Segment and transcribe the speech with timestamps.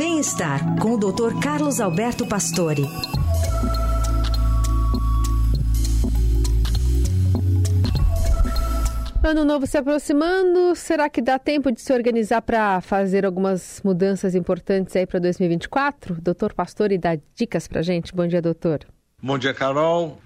[0.00, 1.38] Bem-estar com o Dr.
[1.42, 2.84] Carlos Alberto Pastore.
[9.22, 14.34] Ano novo se aproximando, será que dá tempo de se organizar para fazer algumas mudanças
[14.34, 16.18] importantes aí para 2024?
[16.18, 18.14] Doutor Pastore dá dicas para gente.
[18.14, 18.86] Bom dia, doutor.
[19.22, 20.18] Bom dia, Carol.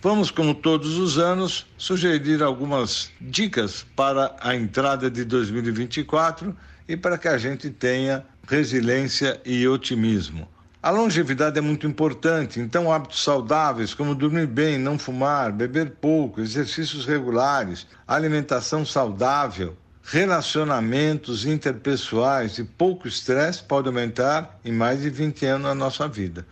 [0.00, 6.56] Vamos, como todos os anos, sugerir algumas dicas para a entrada de 2024
[6.88, 10.48] e para que a gente tenha resiliência e otimismo.
[10.82, 16.40] A longevidade é muito importante, então hábitos saudáveis como dormir bem, não fumar, beber pouco,
[16.40, 25.44] exercícios regulares, alimentação saudável, relacionamentos interpessoais e pouco estresse pode aumentar em mais de 20
[25.44, 26.46] anos a nossa vida.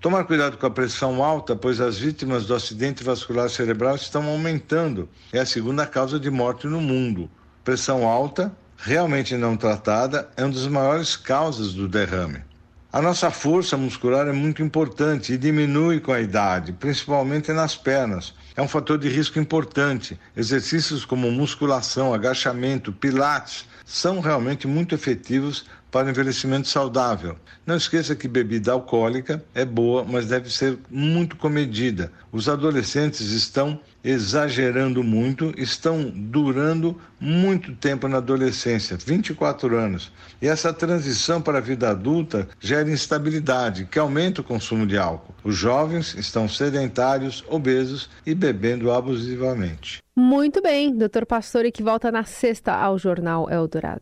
[0.00, 5.08] Tomar cuidado com a pressão alta, pois as vítimas do acidente vascular cerebral estão aumentando.
[5.32, 7.30] É a segunda causa de morte no mundo.
[7.62, 12.42] Pressão alta, realmente não tratada, é uma das maiores causas do derrame.
[12.92, 18.32] A nossa força muscular é muito importante e diminui com a idade, principalmente nas pernas.
[18.56, 20.18] É um fator de risco importante.
[20.34, 27.36] Exercícios como musculação, agachamento, pilates são realmente muito efetivos para o envelhecimento saudável.
[27.64, 32.12] Não esqueça que bebida alcoólica é boa, mas deve ser muito comedida.
[32.30, 40.12] Os adolescentes estão exagerando muito, estão durando muito tempo na adolescência 24 anos.
[40.40, 45.34] E essa transição para a vida adulta gera instabilidade, que aumenta o consumo de álcool.
[45.42, 50.02] Os jovens estão sedentários, obesos e bebendo abusivamente.
[50.18, 54.00] Muito bem, doutor Pastore, que volta na sexta ao Jornal Eldorado.